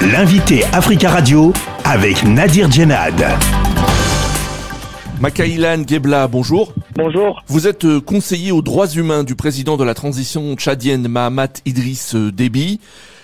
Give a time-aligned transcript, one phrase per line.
[0.00, 1.52] L'invité Africa Radio
[1.84, 3.20] avec Nadir Djenad.
[5.20, 6.72] Makaïlan Gebla, bonjour.
[6.94, 7.42] Bonjour.
[7.48, 12.14] Vous êtes euh, conseiller aux droits humains du président de la transition tchadienne Mahamat Idriss
[12.14, 12.78] euh, Déby.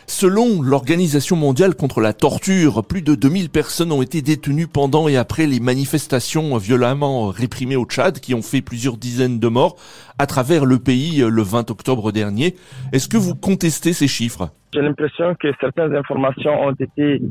[0.07, 5.17] Selon l'Organisation mondiale contre la torture, plus de 2000 personnes ont été détenues pendant et
[5.17, 9.77] après les manifestations violemment réprimées au Tchad qui ont fait plusieurs dizaines de morts
[10.19, 12.55] à travers le pays euh, le 20 octobre dernier.
[12.93, 14.51] Est-ce que vous contestez ces chiffres?
[14.75, 17.23] J'ai l'impression que certaines informations ont été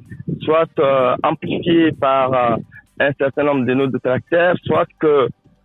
[0.41, 0.69] soit
[1.23, 2.57] amplifiées par
[2.99, 5.07] un certain nombre de nos détracteurs, soit que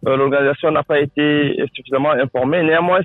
[0.06, 2.62] euh, l'organisation n'a pas été suffisamment informée.
[2.62, 3.00] Néanmoins,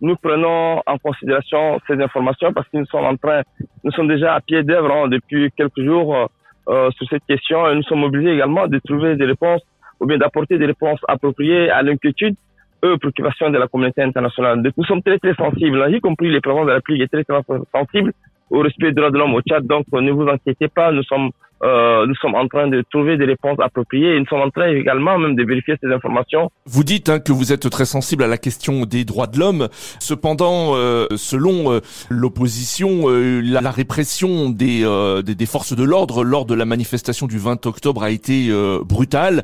[0.00, 3.42] nous prenons en considération ces informations parce que nous sommes en train,
[3.84, 6.26] nous sommes déjà à pied d'œuvre hein, depuis quelques jours euh,
[6.68, 9.62] euh, sur cette question et nous sommes mobilisés également de trouver des réponses
[10.00, 12.36] ou bien d'apporter des réponses appropriées à l'inquiétude
[12.82, 14.62] aux préoccupations de la communauté internationale.
[14.76, 17.24] Nous sommes très très sensibles, hein, y compris les présidents de la République est très
[17.24, 17.42] très
[17.74, 18.12] sensibles
[18.50, 19.66] au respect des droits de l'homme au Tchad.
[19.66, 21.30] Donc ne vous inquiétez pas, nous sommes
[21.62, 24.68] euh, nous sommes en train de trouver des réponses appropriées et nous sommes en train
[24.68, 26.50] également même de vérifier ces informations.
[26.66, 29.68] Vous dites hein, que vous êtes très sensible à la question des droits de l'homme.
[29.98, 34.84] Cependant, euh, selon euh, l'opposition, euh, la, la, répression des,
[35.24, 38.50] des, des, forces de l'ordre lors de la manifestation du 20 octobre a été
[38.84, 39.42] brutale.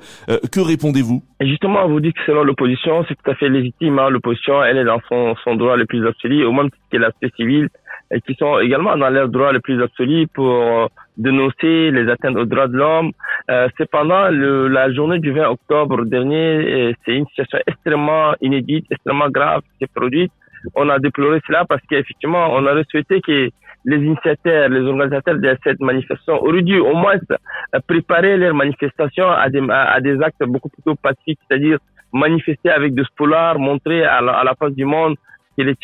[0.50, 1.22] que répondez-vous?
[1.40, 3.98] Justement, vous dites que selon l'opposition, c'est tout à fait légitime.
[3.98, 4.10] Hein.
[4.10, 7.30] L'opposition, elle est dans son, son droit le plus absolu, au même titre que l'aspect
[7.36, 7.68] civil
[8.14, 12.36] et qui sont également dans leurs droits les plus absolus pour euh, dénoncer les atteintes
[12.36, 13.10] aux droits de l'homme.
[13.50, 18.86] Euh, cependant, le, la journée du 20 octobre dernier, euh, c'est une situation extrêmement inédite,
[18.88, 20.32] extrêmement grave qui s'est produite.
[20.76, 23.50] On a déploré cela parce qu'effectivement, on aurait souhaité que
[23.86, 27.16] les initiateurs, les organisateurs de cette manifestation auraient dû au moins
[27.88, 31.78] préparer leur manifestation à des, à des actes beaucoup plus pacifiques, c'est-à-dire
[32.12, 35.16] manifester avec des spolars, montrer à la, à la face du monde
[35.58, 35.74] que le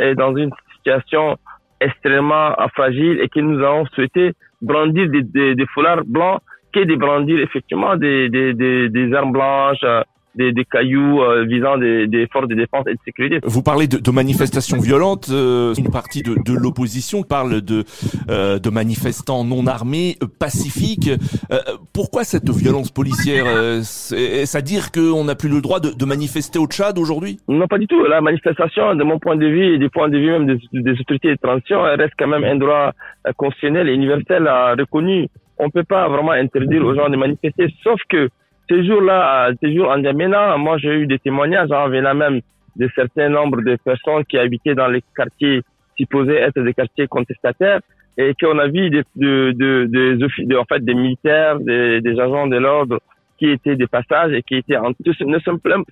[0.00, 1.36] est dans une situation
[1.80, 4.32] extrêmement fragile et que nous avons souhaité
[4.62, 6.40] brandir des, des, foulards blancs
[6.72, 10.02] que de brandir effectivement des, des, des, des armes blanches, euh,
[10.36, 13.40] des, des cailloux euh, visant des, des, forces de défense et de sécurité.
[13.42, 15.28] Vous parlez de, de manifestations violentes.
[15.30, 17.84] Euh, une partie de, de l'opposition parle de,
[18.30, 21.10] euh, de manifestants non armés, pacifiques.
[21.50, 21.58] Euh,
[21.92, 26.58] pourquoi cette violence policière Est-ce à dire qu'on n'a plus le droit de, de, manifester
[26.58, 27.38] au Tchad aujourd'hui?
[27.48, 28.02] Non, pas du tout.
[28.04, 31.00] La manifestation, de mon point de vue et du point de vue même des, des
[31.00, 32.92] autorités de transition, reste quand même un droit
[33.36, 34.48] constitutionnel et universel
[34.78, 35.28] reconnu.
[35.58, 38.28] On ne peut pas vraiment interdire aux gens de manifester, sauf que
[38.68, 42.40] ces jours-là, ces jours en Djamena, moi j'ai eu des témoignages en venant même
[42.76, 45.62] de certains nombres de personnes qui habitaient dans les quartiers
[45.96, 47.80] supposés être des quartiers contestataires
[48.18, 52.46] et qu'on a vu des, de, de, de, en fait, des militaires, des, des agents
[52.46, 52.98] de l'ordre
[53.38, 55.38] qui étaient des passages et qui étaient en, ne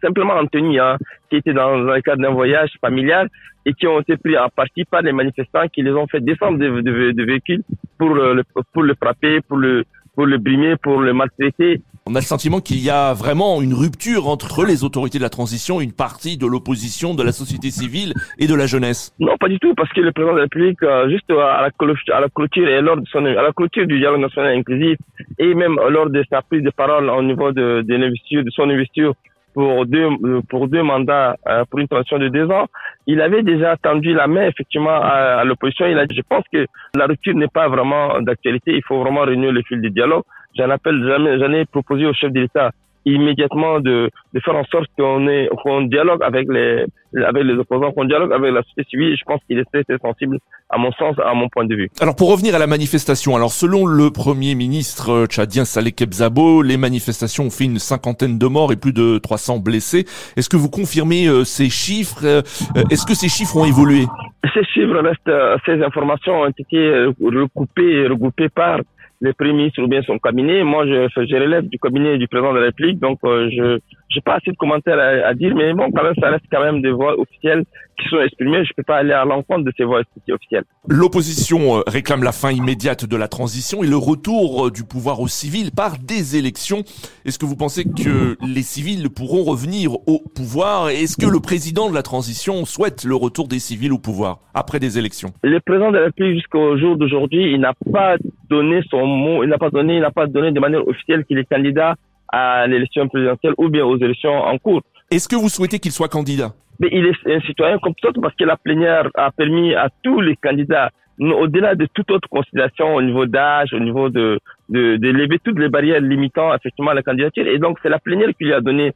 [0.00, 0.96] simplement en tenue, hein,
[1.28, 3.28] qui étaient dans, dans le cadre d'un voyage familial
[3.66, 6.58] et qui ont été pris en partie par les manifestants qui les ont fait descendre
[6.58, 7.62] de, de, de véhicules
[7.98, 8.42] pour le,
[8.72, 9.84] pour le frapper, pour le,
[10.14, 11.82] pour le brimer, pour le maltraiter.
[12.06, 15.30] On a le sentiment qu'il y a vraiment une rupture entre les autorités de la
[15.30, 19.14] transition, une partie de l'opposition, de la société civile et de la jeunesse.
[19.18, 21.70] Non, pas du tout, parce que le président de la République, euh, juste à la,
[22.16, 24.98] à la clôture et lors de son, à la clôture du dialogue national inclusif
[25.38, 29.14] et même lors de sa prise de parole au niveau de, de, de son investiture
[29.54, 30.08] pour deux
[30.50, 32.66] pour deux mandats euh, pour une transition de deux ans,
[33.06, 35.86] il avait déjà tendu la main effectivement à, à l'opposition.
[35.86, 36.66] Il a, je pense que
[36.96, 38.72] la rupture n'est pas vraiment d'actualité.
[38.74, 40.24] Il faut vraiment renouer le fil du dialogue.
[40.56, 40.98] J'en appelle,
[41.40, 42.70] j'en ai proposé au chef de l'État
[43.04, 46.84] immédiatement de, de faire en sorte qu'on ait qu'on dialogue avec les
[47.22, 49.16] avec les opposants, qu'on dialogue avec la société civile.
[49.16, 50.38] Je pense qu'il est très, très sensible,
[50.68, 51.88] à mon sens, à mon point de vue.
[52.00, 56.62] Alors pour revenir à la manifestation, alors selon le premier ministre euh, tchadien Saleh Kebzabo,
[56.62, 60.04] les manifestations ont fait une cinquantaine de morts et plus de 300 blessés.
[60.36, 62.42] Est-ce que vous confirmez euh, ces chiffres euh,
[62.90, 64.06] Est-ce que ces chiffres ont évolué?
[64.52, 68.78] Ces chiffres restent, ces informations ont été recoupées et regroupées par
[69.24, 70.62] les premiers ou bien son cabinet.
[70.62, 73.78] Moi, je, je relève du cabinet du président de la République, donc euh, je
[74.10, 76.62] j'ai pas assez de commentaires à, à, dire, mais bon, quand même, ça reste quand
[76.62, 77.64] même des voix officielles
[77.98, 78.64] qui sont exprimées.
[78.64, 80.64] Je peux pas aller à l'encontre de ces voix officielles.
[80.88, 85.20] L'opposition euh, réclame la fin immédiate de la transition et le retour euh, du pouvoir
[85.20, 86.82] aux civils par des élections.
[87.24, 90.88] Est-ce que vous pensez que les civils pourront revenir au pouvoir?
[90.88, 94.78] Est-ce que le président de la transition souhaite le retour des civils au pouvoir après
[94.78, 95.32] des élections?
[95.42, 98.16] Le président de la République jusqu'au jour d'aujourd'hui, il n'a pas
[98.48, 101.38] donné son mot, il n'a pas donné, il n'a pas donné de manière officielle qu'il
[101.38, 101.94] est candidat
[102.28, 104.82] à l'élection présidentielle ou bien aux élections en cours.
[105.10, 106.52] Est-ce que vous souhaitez qu'il soit candidat?
[106.80, 109.88] Mais il est un citoyen comme tout autre parce que la plénière a permis à
[110.02, 110.90] tous les candidats,
[111.20, 114.38] au-delà de toute autre considération au niveau d'âge, au niveau de,
[114.68, 117.46] de, de lever toutes les barrières limitant effectivement la candidature.
[117.46, 118.92] Et donc c'est la plénière qui lui a donné,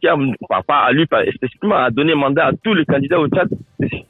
[0.00, 0.16] qui a,
[0.66, 3.48] pas à lui pas spécifiquement, a donné mandat à tous les candidats au Tchad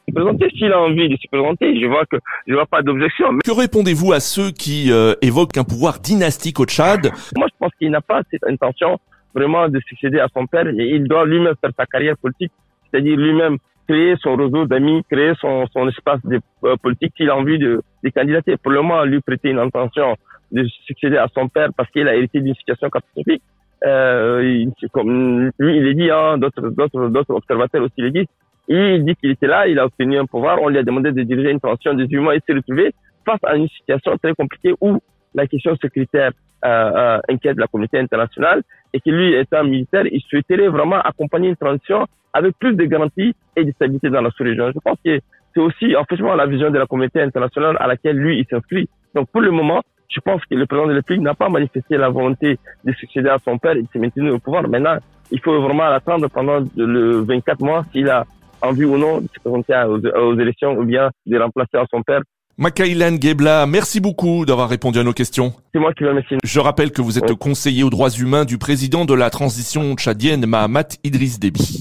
[0.09, 0.51] se présenter.
[0.57, 2.17] S'il a envie de se présenter, je vois que
[2.47, 3.39] je vois pas d'objection.
[3.45, 7.11] Que répondez-vous à ceux qui euh, évoquent un pouvoir dynastique au Tchad?
[7.37, 8.99] Moi, je pense qu'il n'a pas cette intention
[9.35, 12.53] vraiment de succéder à son père et il doit lui-même faire sa carrière politique,
[12.91, 13.59] c'est-à-dire lui-même
[13.89, 17.81] créer son réseau d'amis, créer son, son espace de, euh, politique s'il a envie de,
[18.05, 18.57] de candidater.
[18.59, 20.15] Pour le moment, lui prêter une intention
[20.53, 23.43] de succéder à son père parce qu'il a hérité d'une situation catastrophique.
[23.85, 28.27] Euh, comme lui, il est dit, hein, d'autres, d'autres, d'autres observateurs aussi le disent.
[28.69, 31.23] Il dit qu'il était là, il a obtenu un pouvoir, on lui a demandé de
[31.23, 32.93] diriger une transition de 18 mois et s'est retrouvé
[33.25, 34.99] face à une situation très compliquée où
[35.35, 36.33] la question sécuritaire
[36.65, 41.51] euh, euh, inquiète la communauté internationale et que lui, étant militaire, il souhaiterait vraiment accompagner
[41.51, 44.71] une transition avec plus de garanties et de stabilité dans la sous-région.
[44.75, 45.21] Je pense que
[45.55, 48.89] c'est aussi en fait la vision de la communauté internationale à laquelle lui, il s'inscrit.
[49.15, 52.09] Donc pour le moment, je pense que le président de la n'a pas manifesté la
[52.09, 54.67] volonté de succéder à son père et de se maintenir au pouvoir.
[54.69, 54.97] Maintenant,
[55.31, 58.25] il faut vraiment l'attendre pendant le 24 mois s'il a
[58.63, 62.23] envie ou non de se présenter aux élections ou bien de remplacer à son père
[62.61, 65.53] Makailan Gebla, merci beaucoup d'avoir répondu à nos questions.
[65.73, 66.35] C'est moi qui vous remercie.
[66.43, 70.45] Je rappelle que vous êtes conseiller aux droits humains du président de la transition tchadienne
[70.45, 71.77] Mahamat Idriss Déby.